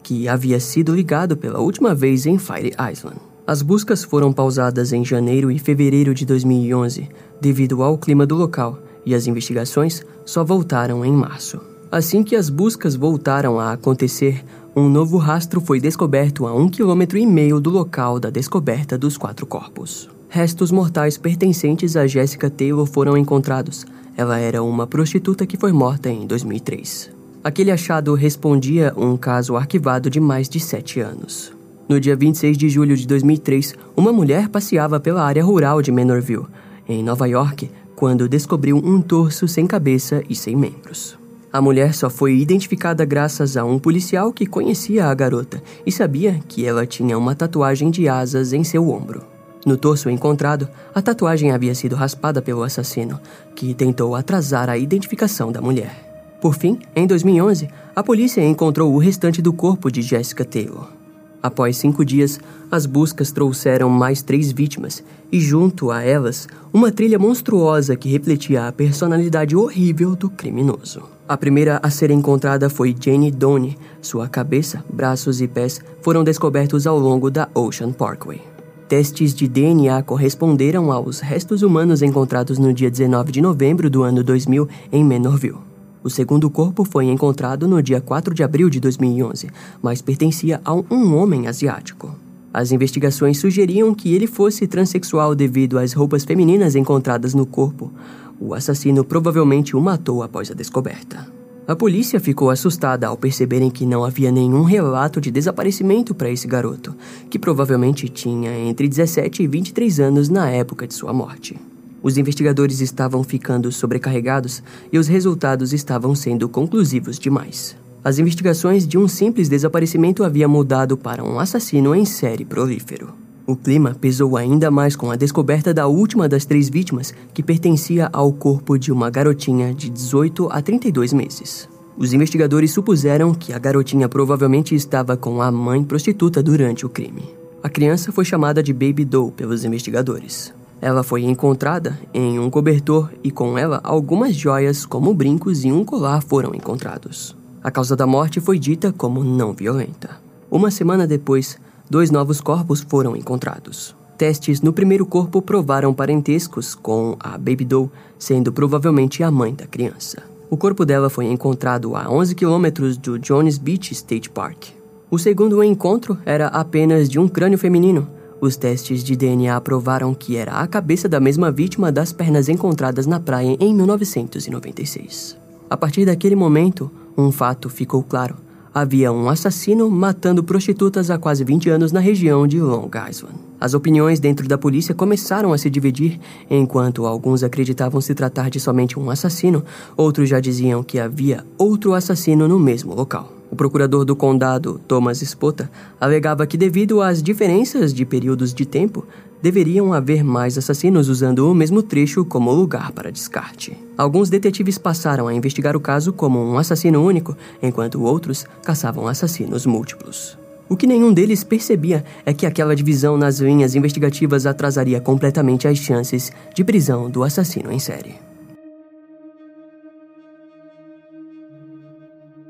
[0.02, 3.16] que havia sido ligado pela última vez em Fire Island.
[3.46, 7.08] As buscas foram pausadas em janeiro e fevereiro de 2011
[7.40, 11.73] devido ao clima do local e as investigações só voltaram em março.
[11.94, 17.16] Assim que as buscas voltaram a acontecer, um novo rastro foi descoberto a um quilômetro
[17.16, 20.10] e meio do local da descoberta dos quatro corpos.
[20.28, 23.86] Restos mortais pertencentes a Jessica Taylor foram encontrados.
[24.16, 27.12] Ela era uma prostituta que foi morta em 2003.
[27.44, 31.52] Aquele achado respondia um caso arquivado de mais de sete anos.
[31.88, 36.46] No dia 26 de julho de 2003, uma mulher passeava pela área rural de Manorville,
[36.88, 41.22] em Nova York, quando descobriu um torso sem cabeça e sem membros.
[41.54, 46.40] A mulher só foi identificada graças a um policial que conhecia a garota e sabia
[46.48, 49.22] que ela tinha uma tatuagem de asas em seu ombro.
[49.64, 53.20] No torso encontrado, a tatuagem havia sido raspada pelo assassino,
[53.54, 55.94] que tentou atrasar a identificação da mulher.
[56.40, 61.03] Por fim, em 2011, a polícia encontrou o restante do corpo de Jessica Taylor.
[61.44, 67.18] Após cinco dias, as buscas trouxeram mais três vítimas e, junto a elas, uma trilha
[67.18, 71.02] monstruosa que refletia a personalidade horrível do criminoso.
[71.28, 73.76] A primeira a ser encontrada foi Jane Donne.
[74.00, 78.40] Sua cabeça, braços e pés foram descobertos ao longo da Ocean Parkway.
[78.88, 84.24] Testes de DNA corresponderam aos restos humanos encontrados no dia 19 de novembro do ano
[84.24, 85.73] 2000 em Menorville.
[86.04, 89.48] O segundo corpo foi encontrado no dia 4 de abril de 2011,
[89.80, 92.14] mas pertencia a um homem asiático.
[92.52, 97.90] As investigações sugeriam que ele fosse transexual devido às roupas femininas encontradas no corpo.
[98.38, 101.26] O assassino provavelmente o matou após a descoberta.
[101.66, 106.46] A polícia ficou assustada ao perceberem que não havia nenhum relato de desaparecimento para esse
[106.46, 106.94] garoto,
[107.30, 111.58] que provavelmente tinha entre 17 e 23 anos na época de sua morte.
[112.04, 114.62] Os investigadores estavam ficando sobrecarregados
[114.92, 117.74] e os resultados estavam sendo conclusivos demais.
[118.04, 123.14] As investigações de um simples desaparecimento haviam mudado para um assassino em série prolífero.
[123.46, 128.10] O clima pesou ainda mais com a descoberta da última das três vítimas, que pertencia
[128.12, 131.66] ao corpo de uma garotinha de 18 a 32 meses.
[131.96, 137.22] Os investigadores supuseram que a garotinha provavelmente estava com a mãe prostituta durante o crime.
[137.62, 140.52] A criança foi chamada de Baby Doe pelos investigadores.
[140.84, 145.82] Ela foi encontrada em um cobertor e com ela algumas joias, como brincos e um
[145.82, 147.34] colar, foram encontrados.
[147.62, 150.10] A causa da morte foi dita como não violenta.
[150.50, 153.96] Uma semana depois, dois novos corpos foram encontrados.
[154.18, 159.66] Testes no primeiro corpo provaram parentescos com a Baby Doe, sendo provavelmente a mãe da
[159.66, 160.22] criança.
[160.50, 164.66] O corpo dela foi encontrado a 11 quilômetros do Jones Beach State Park.
[165.10, 168.06] O segundo encontro era apenas de um crânio feminino.
[168.44, 173.06] Os testes de DNA provaram que era a cabeça da mesma vítima das pernas encontradas
[173.06, 175.34] na praia em 1996.
[175.70, 178.36] A partir daquele momento, um fato ficou claro.
[178.74, 183.34] Havia um assassino matando prostitutas há quase 20 anos na região de Long Island.
[183.58, 188.60] As opiniões dentro da polícia começaram a se dividir, enquanto alguns acreditavam se tratar de
[188.60, 189.64] somente um assassino,
[189.96, 193.32] outros já diziam que havia outro assassino no mesmo local.
[193.54, 199.06] O procurador do condado, Thomas Spota, alegava que, devido às diferenças de períodos de tempo,
[199.40, 203.78] deveriam haver mais assassinos usando o mesmo trecho como lugar para descarte.
[203.96, 209.66] Alguns detetives passaram a investigar o caso como um assassino único, enquanto outros caçavam assassinos
[209.66, 210.36] múltiplos.
[210.68, 215.78] O que nenhum deles percebia é que aquela divisão nas linhas investigativas atrasaria completamente as
[215.78, 218.16] chances de prisão do assassino em série.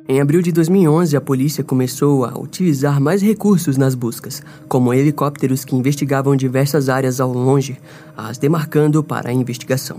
[0.07, 5.65] Em abril de 2011, a polícia começou a utilizar mais recursos nas buscas, como helicópteros
[5.65, 7.79] que investigavam diversas áreas ao longe,
[8.15, 9.99] as demarcando para a investigação.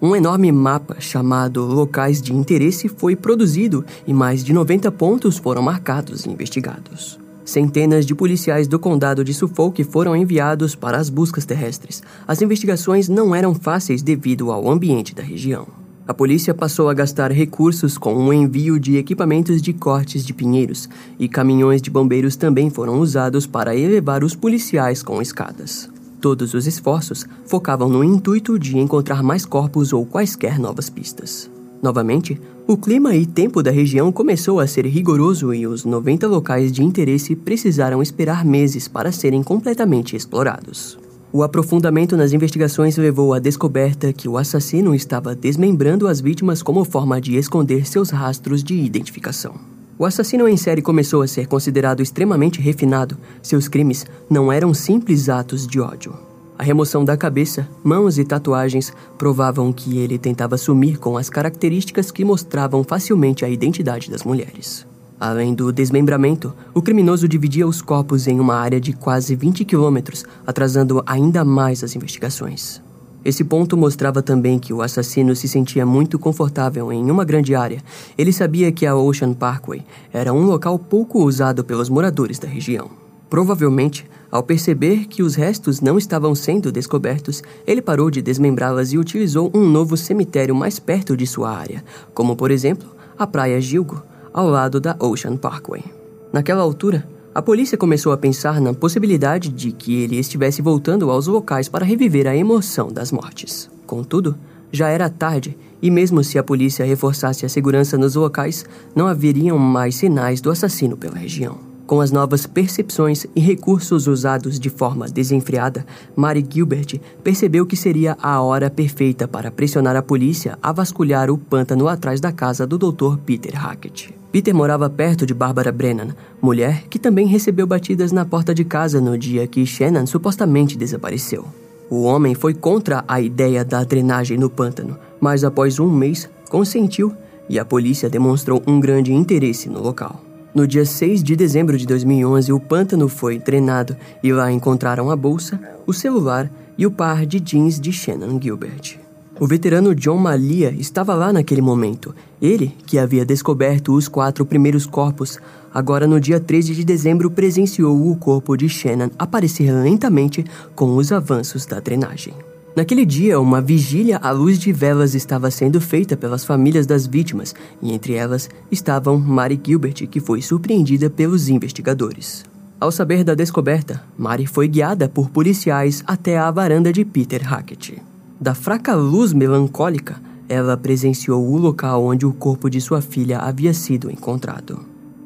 [0.00, 5.62] Um enorme mapa chamado Locais de Interesse foi produzido e mais de 90 pontos foram
[5.62, 7.18] marcados e investigados.
[7.42, 12.02] Centenas de policiais do condado de Suffolk foram enviados para as buscas terrestres.
[12.28, 15.66] As investigações não eram fáceis devido ao ambiente da região.
[16.08, 20.88] A polícia passou a gastar recursos com o envio de equipamentos de cortes de pinheiros,
[21.18, 25.90] e caminhões de bombeiros também foram usados para elevar os policiais com escadas.
[26.20, 31.50] Todos os esforços focavam no intuito de encontrar mais corpos ou quaisquer novas pistas.
[31.82, 36.70] Novamente, o clima e tempo da região começou a ser rigoroso e os 90 locais
[36.70, 40.98] de interesse precisaram esperar meses para serem completamente explorados.
[41.36, 46.82] O aprofundamento nas investigações levou à descoberta que o assassino estava desmembrando as vítimas como
[46.82, 49.54] forma de esconder seus rastros de identificação.
[49.98, 53.18] O assassino em série começou a ser considerado extremamente refinado.
[53.42, 56.14] Seus crimes não eram simples atos de ódio.
[56.58, 62.10] A remoção da cabeça, mãos e tatuagens provavam que ele tentava sumir com as características
[62.10, 64.86] que mostravam facilmente a identidade das mulheres.
[65.18, 70.24] Além do desmembramento, o criminoso dividia os corpos em uma área de quase 20 quilômetros,
[70.46, 72.82] atrasando ainda mais as investigações.
[73.24, 77.82] Esse ponto mostrava também que o assassino se sentia muito confortável em uma grande área.
[78.16, 82.88] Ele sabia que a Ocean Parkway era um local pouco usado pelos moradores da região.
[83.28, 88.98] Provavelmente, ao perceber que os restos não estavam sendo descobertos, ele parou de desmembrá-las e
[88.98, 91.82] utilizou um novo cemitério mais perto de sua área,
[92.14, 94.02] como por exemplo a Praia Gilgo,
[94.36, 95.82] ao lado da Ocean Parkway.
[96.30, 101.26] Naquela altura, a polícia começou a pensar na possibilidade de que ele estivesse voltando aos
[101.26, 103.70] locais para reviver a emoção das mortes.
[103.86, 104.36] Contudo,
[104.70, 109.58] já era tarde e, mesmo se a polícia reforçasse a segurança nos locais, não haveriam
[109.58, 111.58] mais sinais do assassino pela região.
[111.86, 118.18] Com as novas percepções e recursos usados de forma desenfreada, Mary Gilbert percebeu que seria
[118.20, 122.76] a hora perfeita para pressionar a polícia a vasculhar o pântano atrás da casa do
[122.76, 123.18] Dr.
[123.24, 124.15] Peter Hackett.
[124.36, 126.08] Peter morava perto de Barbara Brennan,
[126.42, 131.46] mulher que também recebeu batidas na porta de casa no dia que Shannon supostamente desapareceu.
[131.88, 137.14] O homem foi contra a ideia da drenagem no pântano, mas após um mês consentiu
[137.48, 140.20] e a polícia demonstrou um grande interesse no local.
[140.54, 145.16] No dia 6 de dezembro de 2011, o pântano foi drenado e lá encontraram a
[145.16, 149.05] bolsa, o celular e o par de jeans de Shannon Gilbert.
[149.38, 152.14] O veterano John Malia estava lá naquele momento.
[152.40, 155.38] Ele, que havia descoberto os quatro primeiros corpos,
[155.74, 160.42] agora no dia 13 de dezembro presenciou o corpo de Shannon aparecer lentamente
[160.74, 162.32] com os avanços da drenagem.
[162.74, 167.54] Naquele dia, uma vigília à luz de velas estava sendo feita pelas famílias das vítimas,
[167.82, 172.42] e entre elas estavam Mary Gilbert, que foi surpreendida pelos investigadores.
[172.80, 178.02] Ao saber da descoberta, Mary foi guiada por policiais até a varanda de Peter Hackett.
[178.38, 183.72] Da fraca luz melancólica, ela presenciou o local onde o corpo de sua filha havia
[183.72, 184.78] sido encontrado.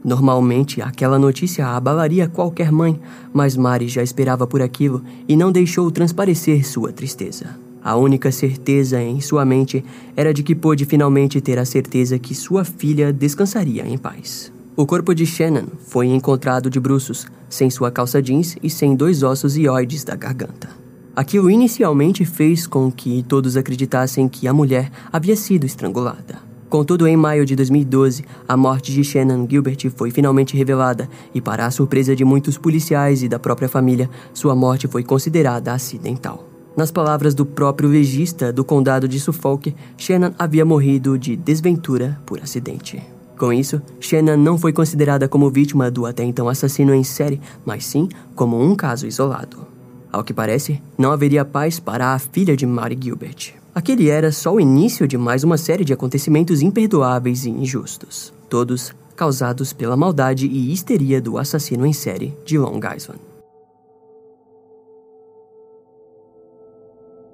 [0.04, 2.98] Normalmente, aquela notícia abalaria qualquer mãe,
[3.32, 7.58] mas Mari já esperava por aquilo e não deixou transparecer sua tristeza.
[7.82, 9.84] A única certeza em sua mente
[10.16, 14.52] era de que pôde finalmente ter a certeza que sua filha descansaria em paz.
[14.76, 19.22] O corpo de Shannon foi encontrado de bruços, sem sua calça jeans e sem dois
[19.22, 20.68] ossos ióides da garganta.
[21.14, 26.50] Aquilo inicialmente fez com que todos acreditassem que a mulher havia sido estrangulada.
[26.68, 31.66] Contudo, em maio de 2012, a morte de Shannon Gilbert foi finalmente revelada e, para
[31.66, 36.48] a surpresa de muitos policiais e da própria família, sua morte foi considerada acidental.
[36.76, 42.40] Nas palavras do próprio legista do condado de Suffolk, Shannon havia morrido de desventura por
[42.40, 43.02] acidente.
[43.36, 47.84] Com isso, Shannon não foi considerada como vítima do até então assassino em série, mas
[47.84, 49.69] sim como um caso isolado.
[50.12, 53.54] Ao que parece, não haveria paz para a filha de Mary Gilbert.
[53.72, 58.92] Aquele era só o início de mais uma série de acontecimentos imperdoáveis e injustos, todos
[59.14, 63.20] causados pela maldade e histeria do assassino em série de Long Island.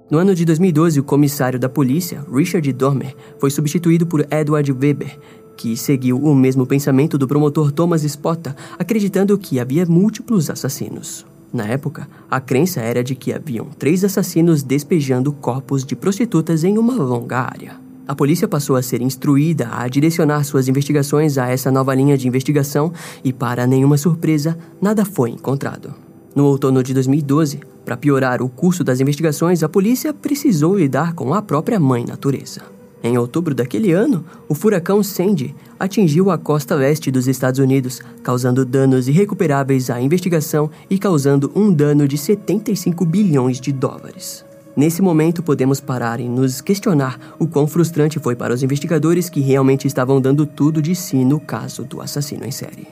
[0.09, 5.19] No ano de 2012, o comissário da polícia, Richard Dormer, foi substituído por Edward Weber,
[5.57, 11.25] que seguiu o mesmo pensamento do promotor Thomas Spotta, acreditando que havia múltiplos assassinos.
[11.51, 16.77] Na época, a crença era de que haviam três assassinos despejando corpos de prostitutas em
[16.77, 17.87] uma longa área.
[18.07, 22.27] A polícia passou a ser instruída a direcionar suas investigações a essa nova linha de
[22.27, 25.93] investigação e, para nenhuma surpresa, nada foi encontrado.
[26.33, 31.33] No outono de 2012, para piorar o curso das investigações, a polícia precisou lidar com
[31.33, 32.76] a própria mãe natureza.
[33.03, 38.65] Em outubro daquele ano, o furacão Sandy atingiu a costa leste dos Estados Unidos, causando
[38.65, 44.43] danos irrecuperáveis à investigação e causando um dano de 75 bilhões de dólares.
[44.75, 49.41] Nesse momento, podemos parar e nos questionar o quão frustrante foi para os investigadores que
[49.41, 52.87] realmente estavam dando tudo de si no caso do assassino em série.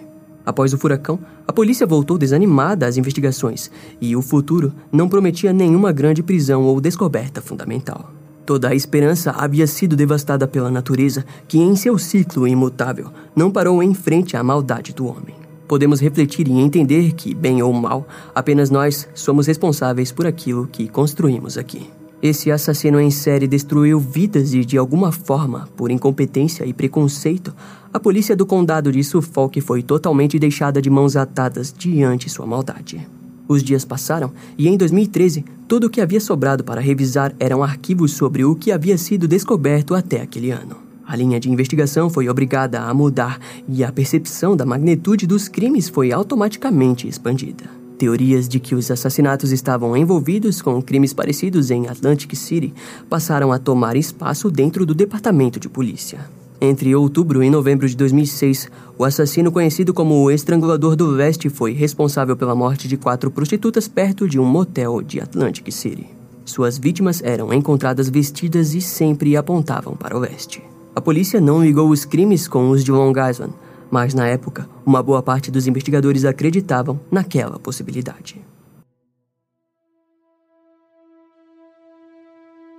[0.46, 5.92] Após o furacão, a polícia voltou desanimada às investigações e o futuro não prometia nenhuma
[5.92, 8.12] grande prisão ou descoberta fundamental.
[8.46, 13.82] Toda a esperança havia sido devastada pela natureza, que em seu ciclo imutável não parou
[13.82, 15.34] em frente à maldade do homem.
[15.68, 20.88] Podemos refletir e entender que, bem ou mal, apenas nós somos responsáveis por aquilo que
[20.88, 21.90] construímos aqui.
[22.22, 27.54] Esse assassino em série destruiu vidas e, de alguma forma, por incompetência e preconceito,
[27.92, 33.08] a polícia do condado de Suffolk foi totalmente deixada de mãos atadas diante sua maldade.
[33.48, 38.14] Os dias passaram e, em 2013, tudo o que havia sobrado para revisar eram arquivos
[38.14, 40.78] sobre o que havia sido descoberto até aquele ano.
[41.08, 45.88] A linha de investigação foi obrigada a mudar e a percepção da magnitude dos crimes
[45.88, 47.66] foi automaticamente expandida.
[47.98, 52.74] Teorias de que os assassinatos estavam envolvidos com crimes parecidos em Atlantic City
[53.10, 56.20] passaram a tomar espaço dentro do departamento de polícia.
[56.68, 61.74] Entre outubro e novembro de 2006, o assassino conhecido como o Estrangulador do Leste foi
[61.74, 66.08] responsável pela morte de quatro prostitutas perto de um motel de Atlantic City.
[66.44, 70.64] Suas vítimas eram encontradas vestidas e sempre apontavam para o leste.
[70.96, 73.54] A polícia não ligou os crimes com os de Long Island,
[73.92, 78.42] mas na época, uma boa parte dos investigadores acreditavam naquela possibilidade.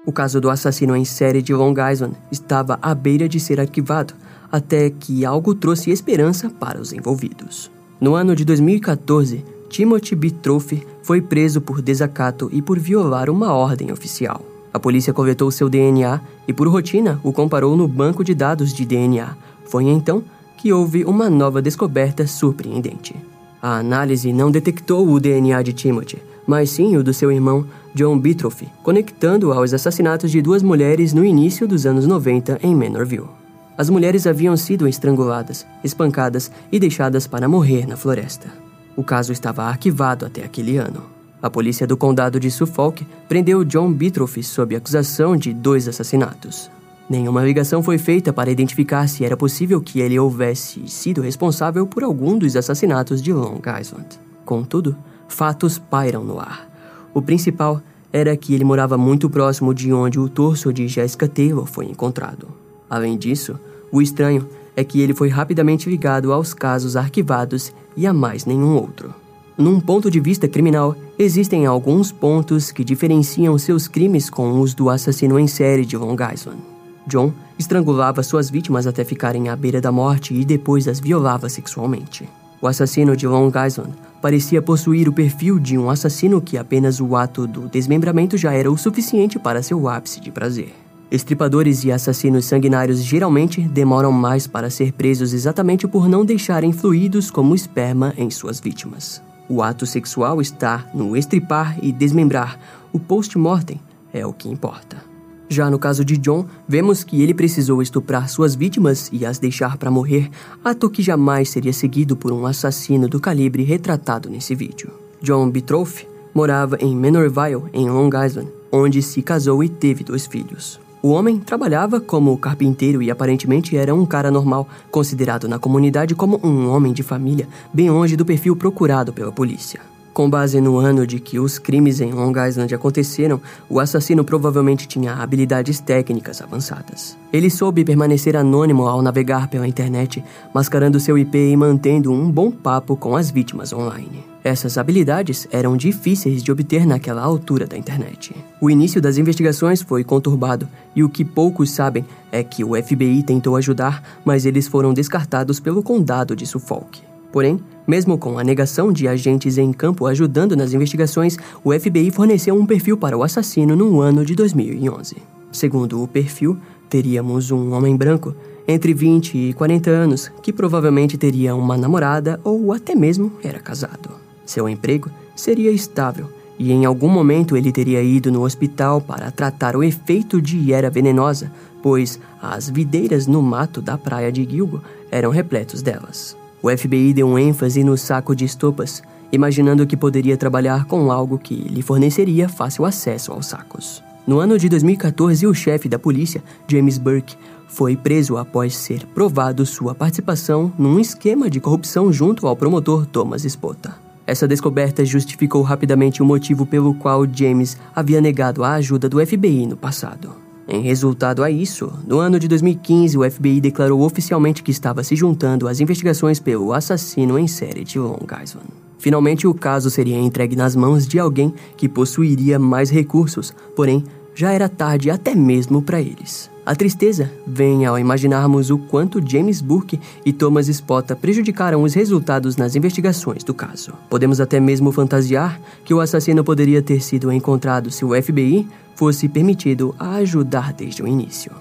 [0.07, 4.14] O caso do assassino em série de Long Island estava à beira de ser arquivado,
[4.51, 7.69] até que algo trouxe esperança para os envolvidos.
[8.01, 13.90] No ano de 2014, Timothy Bitroff foi preso por desacato e por violar uma ordem
[13.90, 14.40] oficial.
[14.73, 18.85] A polícia coletou seu DNA e, por rotina, o comparou no banco de dados de
[18.85, 19.37] DNA.
[19.64, 20.23] Foi então
[20.57, 23.16] que houve uma nova descoberta surpreendente.
[23.61, 28.18] A análise não detectou o DNA de Timothy, mas sim o do seu irmão John
[28.18, 33.30] Bitroff, conectando-o aos assassinatos de duas mulheres no início dos anos 90 em Manorville.
[33.74, 38.48] As mulheres haviam sido estranguladas, espancadas e deixadas para morrer na floresta.
[38.94, 41.04] O caso estava arquivado até aquele ano.
[41.40, 46.70] A polícia do condado de Suffolk prendeu John Bitroff sob acusação de dois assassinatos.
[47.09, 52.04] Nenhuma ligação foi feita para identificar se era possível que ele houvesse sido responsável por
[52.04, 54.20] algum dos assassinatos de Long Island.
[54.44, 54.94] Contudo,
[55.28, 56.76] fatos pairam no ar.
[57.16, 57.81] O principal
[58.12, 62.46] era que ele morava muito próximo de onde o torso de Jessica Taylor foi encontrado.
[62.90, 63.59] Além disso,
[63.90, 68.76] o estranho é que ele foi rapidamente ligado aos casos arquivados e a mais nenhum
[68.76, 69.14] outro.
[69.57, 74.90] Num ponto de vista criminal, existem alguns pontos que diferenciam seus crimes com os do
[74.90, 76.61] assassino em série de Long Island.
[77.07, 82.29] John estrangulava suas vítimas até ficarem à beira da morte e depois as violava sexualmente.
[82.61, 83.95] O assassino de Long Island
[84.27, 88.68] parecia possuir o perfil de um assassino que apenas o ato do desmembramento já era
[88.68, 90.74] o suficiente para seu ápice de prazer.
[91.12, 97.31] Estripadores e assassinos sanguinários geralmente demoram mais para ser presos exatamente por não deixarem fluidos
[97.31, 99.22] como esperma em suas vítimas.
[99.49, 102.59] O ato sexual está no estripar e desmembrar,
[102.93, 103.81] o post-mortem
[104.12, 105.05] é o que importa.
[105.49, 109.76] Já no caso de John, vemos que ele precisou estuprar suas vítimas e as deixar
[109.76, 110.28] para morrer,
[110.64, 114.90] ato que jamais seria seguido por um assassino do calibre retratado nesse vídeo.
[115.22, 120.80] John Bitroff morava em Manorville, em Long Island, onde se casou e teve dois filhos.
[121.03, 126.40] O homem trabalhava como carpinteiro e aparentemente era um cara normal, considerado na comunidade como
[126.42, 129.80] um homem de família, bem longe do perfil procurado pela polícia.
[130.17, 133.39] Com base no ano de que os crimes em Long Island aconteceram,
[133.69, 137.19] o assassino provavelmente tinha habilidades técnicas avançadas.
[137.31, 142.51] Ele soube permanecer anônimo ao navegar pela internet, mascarando seu IP e mantendo um bom
[142.51, 144.25] papo com as vítimas online.
[144.43, 148.35] Essas habilidades eram difíceis de obter naquela altura da internet.
[148.59, 153.23] O início das investigações foi conturbado, e o que poucos sabem é que o FBI
[153.23, 157.16] tentou ajudar, mas eles foram descartados pelo condado de Suffolk.
[157.33, 162.55] Porém, mesmo com a negação de agentes em campo ajudando nas investigações, o FBI forneceu
[162.55, 165.16] um perfil para o assassino no ano de 2011.
[165.53, 166.59] Segundo o perfil,
[166.89, 168.35] teríamos um homem branco,
[168.68, 174.11] entre 20 e 40 anos, que provavelmente teria uma namorada ou até mesmo era casado.
[174.45, 179.77] Seu emprego seria estável e em algum momento ele teria ido no hospital para tratar
[179.77, 181.53] o efeito de era venenosa,
[181.83, 186.37] pois as videiras no mato da praia de Gilgo eram repletos delas.
[186.67, 189.01] O FBI deu um ênfase no saco de estopas,
[189.31, 194.03] imaginando que poderia trabalhar com algo que lhe forneceria fácil acesso aos sacos.
[194.27, 197.37] No ano de 2014, o chefe da polícia, James Burke,
[197.69, 203.43] foi preso após ser provado sua participação num esquema de corrupção junto ao promotor Thomas
[203.43, 203.95] Spota.
[204.27, 209.69] Essa descoberta justificou rapidamente o motivo pelo qual James havia negado a ajuda do FBI
[209.69, 210.45] no passado.
[210.69, 215.14] Em resultado a isso, no ano de 2015, o FBI declarou oficialmente que estava se
[215.14, 218.67] juntando às investigações pelo assassino em série de Long Island.
[218.99, 224.03] Finalmente, o caso seria entregue nas mãos de alguém que possuiria mais recursos, porém,
[224.35, 226.51] já era tarde até mesmo para eles.
[226.67, 232.57] A tristeza vem ao imaginarmos o quanto James Burke e Thomas Spota prejudicaram os resultados
[232.57, 233.93] nas investigações do caso.
[234.11, 239.29] Podemos até mesmo fantasiar que o assassino poderia ter sido encontrado se o FBI fosse
[239.29, 241.53] permitido a ajudar desde o início.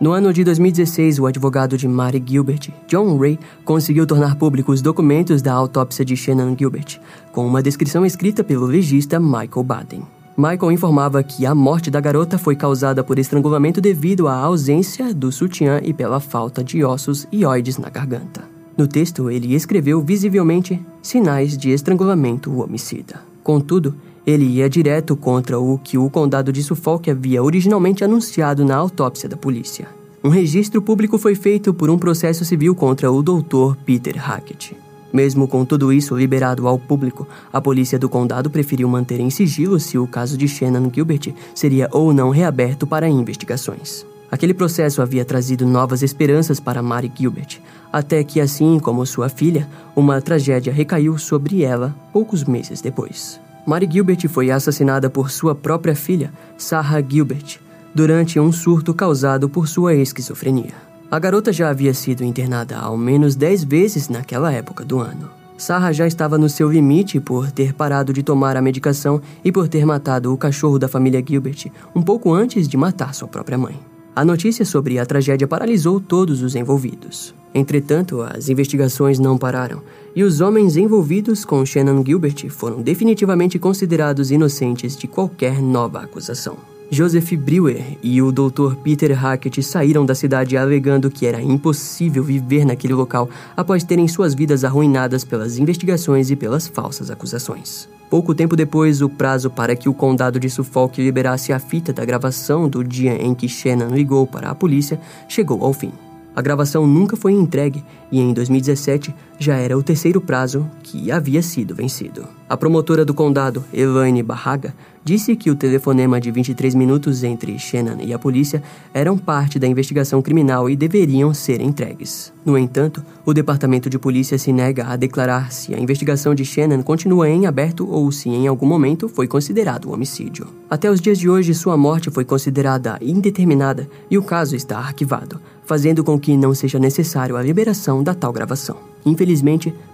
[0.00, 4.80] No ano de 2016, o advogado de Mary Gilbert, John Ray, conseguiu tornar públicos os
[4.80, 6.98] documentos da autópsia de Shannon Gilbert,
[7.30, 10.17] com uma descrição escrita pelo legista Michael Baden.
[10.40, 15.32] Michael informava que a morte da garota foi causada por estrangulamento devido à ausência do
[15.32, 18.44] sutiã e pela falta de ossos e oides na garganta.
[18.76, 23.20] No texto, ele escreveu visivelmente sinais de estrangulamento homicida.
[23.42, 28.76] Contudo, ele ia direto contra o que o condado de Suffolk havia originalmente anunciado na
[28.76, 29.88] autópsia da polícia.
[30.22, 33.74] Um registro público foi feito por um processo civil contra o Dr.
[33.84, 34.76] Peter Hackett.
[35.12, 39.80] Mesmo com tudo isso liberado ao público, a polícia do condado preferiu manter em sigilo
[39.80, 44.04] se o caso de Shannon Gilbert seria ou não reaberto para investigações.
[44.30, 49.66] Aquele processo havia trazido novas esperanças para Mary Gilbert, até que, assim como sua filha,
[49.96, 53.40] uma tragédia recaiu sobre ela poucos meses depois.
[53.66, 57.58] Mary Gilbert foi assassinada por sua própria filha, Sarah Gilbert,
[57.94, 60.87] durante um surto causado por sua esquizofrenia.
[61.10, 65.30] A garota já havia sido internada ao menos 10 vezes naquela época do ano.
[65.56, 69.68] Sarah já estava no seu limite por ter parado de tomar a medicação e por
[69.68, 73.80] ter matado o cachorro da família Gilbert um pouco antes de matar sua própria mãe.
[74.14, 77.34] A notícia sobre a tragédia paralisou todos os envolvidos.
[77.54, 79.82] Entretanto, as investigações não pararam
[80.14, 86.77] e os homens envolvidos com Shannon Gilbert foram definitivamente considerados inocentes de qualquer nova acusação.
[86.90, 88.74] Joseph Brewer e o Dr.
[88.82, 94.34] Peter Hackett saíram da cidade alegando que era impossível viver naquele local após terem suas
[94.34, 97.86] vidas arruinadas pelas investigações e pelas falsas acusações.
[98.08, 102.06] Pouco tempo depois, o prazo para que o condado de Suffolk liberasse a fita da
[102.06, 105.92] gravação do dia em que Shannon ligou para a polícia chegou ao fim.
[106.34, 111.42] A gravação nunca foi entregue e em 2017 já era o terceiro prazo que havia
[111.42, 112.26] sido vencido.
[112.48, 114.74] A promotora do condado, Elaine Barraga,
[115.04, 118.62] disse que o telefonema de 23 minutos entre Shannon e a polícia
[118.92, 122.32] eram parte da investigação criminal e deveriam ser entregues.
[122.44, 126.82] No entanto, o departamento de polícia se nega a declarar se a investigação de Shannon
[126.82, 130.46] continua em aberto ou se em algum momento foi considerado um homicídio.
[130.68, 135.40] Até os dias de hoje, sua morte foi considerada indeterminada e o caso está arquivado,
[135.64, 138.76] fazendo com que não seja necessário a liberação da tal gravação.
[139.04, 139.27] Infelizmente,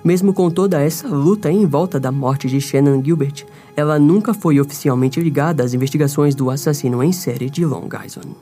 [0.04, 3.44] mesmo com toda essa luta em volta da morte de Shannon Gilbert,
[3.76, 8.34] ela nunca foi oficialmente ligada às investigações do assassino em série de Long Island.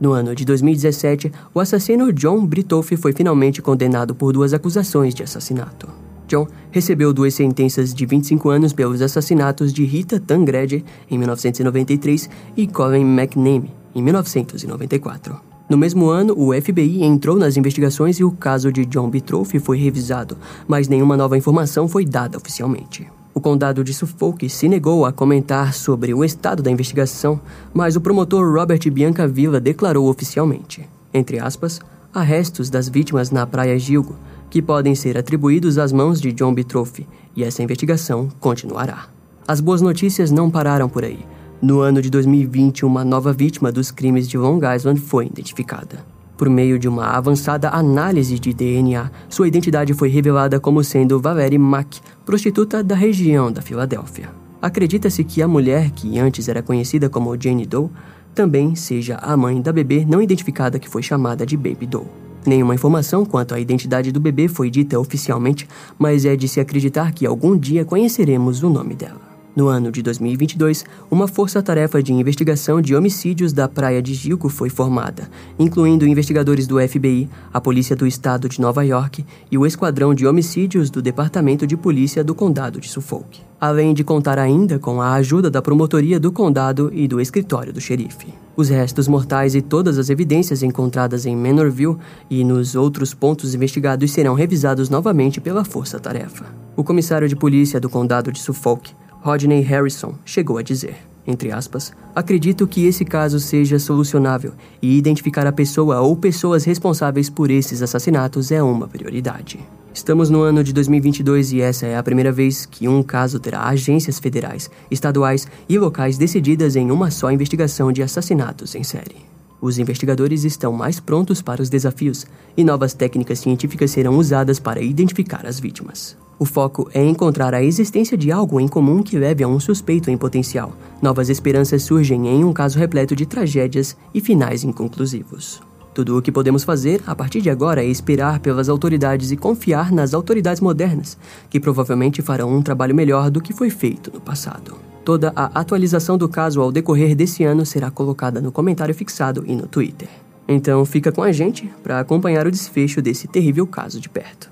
[0.00, 5.22] No ano de 2017, o assassino John Britoff foi finalmente condenado por duas acusações de
[5.22, 5.88] assassinato.
[6.26, 12.66] John recebeu duas sentenças de 25 anos pelos assassinatos de Rita Tangrede, em 1993, e
[12.66, 15.49] Colin McNamee, em 1994.
[15.70, 19.78] No mesmo ano, o FBI entrou nas investigações e o caso de John Bitroff foi
[19.78, 23.06] revisado, mas nenhuma nova informação foi dada oficialmente.
[23.32, 27.40] O condado de Suffolk se negou a comentar sobre o estado da investigação,
[27.72, 31.80] mas o promotor Robert Biancavilla declarou oficialmente, entre aspas,
[32.12, 34.16] há restos das vítimas na Praia Gilgo,
[34.50, 37.06] que podem ser atribuídos às mãos de John Bitroff,
[37.36, 39.06] e essa investigação continuará.
[39.46, 41.20] As boas notícias não pararam por aí.
[41.62, 46.02] No ano de 2020, uma nova vítima dos crimes de Long Island foi identificada.
[46.34, 51.58] Por meio de uma avançada análise de DNA, sua identidade foi revelada como sendo Valerie
[51.58, 54.30] Mack, prostituta da região da Filadélfia.
[54.62, 57.90] Acredita-se que a mulher, que antes era conhecida como Jane Doe,
[58.34, 62.06] também seja a mãe da bebê não identificada que foi chamada de Baby Doe.
[62.46, 67.12] Nenhuma informação quanto à identidade do bebê foi dita oficialmente, mas é de se acreditar
[67.12, 69.29] que algum dia conheceremos o nome dela.
[69.54, 74.70] No ano de 2022, uma força-tarefa de investigação de homicídios da Praia de Gilgo foi
[74.70, 75.28] formada,
[75.58, 80.24] incluindo investigadores do FBI, a Polícia do Estado de Nova York e o Esquadrão de
[80.24, 85.14] Homicídios do Departamento de Polícia do Condado de Suffolk, além de contar ainda com a
[85.14, 88.32] ajuda da Promotoria do Condado e do Escritório do Xerife.
[88.56, 91.96] Os restos mortais e todas as evidências encontradas em Manorville
[92.28, 96.46] e nos outros pontos investigados serão revisados novamente pela força-tarefa.
[96.76, 100.96] O comissário de polícia do Condado de Suffolk, Rodney Harrison chegou a dizer,
[101.26, 107.28] entre aspas, acredito que esse caso seja solucionável e identificar a pessoa ou pessoas responsáveis
[107.28, 109.60] por esses assassinatos é uma prioridade.
[109.92, 113.64] Estamos no ano de 2022 e essa é a primeira vez que um caso terá
[113.64, 119.29] agências federais, estaduais e locais decididas em uma só investigação de assassinatos em série.
[119.60, 124.80] Os investigadores estão mais prontos para os desafios e novas técnicas científicas serão usadas para
[124.80, 126.16] identificar as vítimas.
[126.38, 130.10] O foco é encontrar a existência de algo em comum que leve a um suspeito
[130.10, 130.72] em potencial.
[131.02, 135.60] Novas esperanças surgem em um caso repleto de tragédias e finais inconclusivos.
[135.92, 139.90] Tudo o que podemos fazer a partir de agora é esperar pelas autoridades e confiar
[139.90, 141.18] nas autoridades modernas,
[141.48, 144.76] que provavelmente farão um trabalho melhor do que foi feito no passado.
[145.04, 149.56] Toda a atualização do caso ao decorrer desse ano será colocada no comentário fixado e
[149.56, 150.08] no Twitter.
[150.46, 154.50] Então fica com a gente para acompanhar o desfecho desse terrível caso de perto.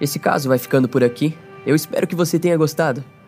[0.00, 1.34] Esse caso vai ficando por aqui.
[1.66, 3.02] Eu espero que você tenha gostado.